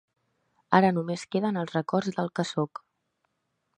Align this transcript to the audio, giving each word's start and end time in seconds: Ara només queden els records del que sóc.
Ara 0.77 0.89
només 0.95 1.25
queden 1.35 1.61
els 1.65 1.75
records 1.77 2.13
del 2.21 2.33
que 2.41 2.47
sóc. 2.53 2.83